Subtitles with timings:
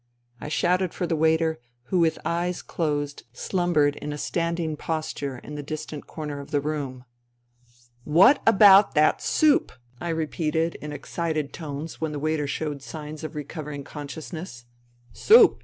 [0.39, 5.37] I shouted for the waiter, who with eyes closed slumbered in a stand ing posture
[5.37, 7.05] in the distant corner of the room."
[8.03, 13.83] What about that soup?" repeated in excited tones when the waiter showed signs of recovering
[13.83, 14.63] con sciousness."
[15.27, 15.59] Soup